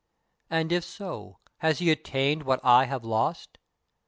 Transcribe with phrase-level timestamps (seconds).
[0.49, 3.59] And, if so, has he attained while I have lost?